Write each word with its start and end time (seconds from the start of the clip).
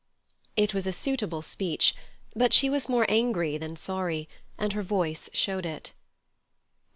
It 0.55 0.73
was 0.73 0.87
a 0.87 0.91
suitable 0.91 1.43
speech, 1.43 1.93
but 2.35 2.53
she 2.53 2.71
was 2.71 2.89
more 2.89 3.05
angry 3.07 3.59
than 3.59 3.75
sorry, 3.75 4.27
and 4.57 4.73
her 4.73 4.81
voice 4.81 5.29
showed 5.31 5.63
it. 5.63 5.91